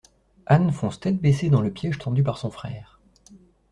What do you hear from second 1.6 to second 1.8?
le